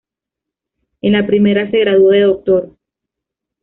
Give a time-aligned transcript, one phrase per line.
[1.03, 2.75] En la primera se graduó de doctor.